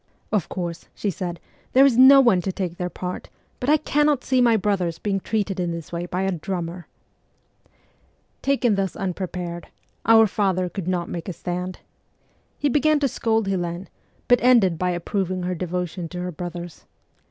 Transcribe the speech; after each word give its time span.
Of 0.31 0.49
course,' 0.49 0.87
she 0.95 1.11
cried,' 1.11 1.39
there 1.73 1.85
is 1.85 1.95
no 1.95 2.21
one 2.21 2.41
to 2.41 2.51
take 2.51 2.77
their 2.77 2.89
part, 2.89 3.25
CHILDHOOD 3.25 3.59
'21 3.59 3.59
but 3.59 3.69
I 3.69 3.77
cannot 3.85 4.23
see 4.23 4.41
my 4.41 4.57
brothers 4.57 4.97
being 4.97 5.19
treated 5.19 5.59
in 5.59 5.69
this 5.71 5.91
way 5.91 6.07
by 6.07 6.23
a 6.23 6.31
drummer!' 6.31 6.87
Taken 8.41 8.73
thus 8.73 8.95
unprepared, 8.95 9.67
our 10.07 10.25
father 10.25 10.69
could 10.69 10.87
not 10.87 11.07
make 11.07 11.29
a 11.29 11.33
stand. 11.33 11.81
He 12.57 12.67
began 12.67 12.99
to 13.01 13.07
scold 13.07 13.47
Helene, 13.47 13.89
but 14.27 14.41
ended 14.41 14.79
by 14.79 14.89
approving 14.89 15.43
her 15.43 15.53
devotion 15.53 16.09
to 16.09 16.21
her 16.21 16.31
brothers. 16.31 16.85